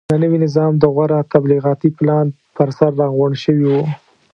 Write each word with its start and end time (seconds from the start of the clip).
د 0.09 0.11
نوي 0.23 0.37
نظام 0.45 0.73
د 0.77 0.83
غوره 0.93 1.19
تبلیغاتي 1.33 1.89
پلان 1.97 2.25
پرسر 2.57 2.91
راغونډ 3.01 3.35
شوي 3.43 3.65
وو. 3.71 3.83